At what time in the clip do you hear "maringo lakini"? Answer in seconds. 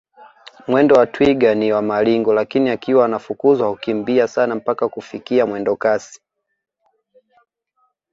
1.81-2.69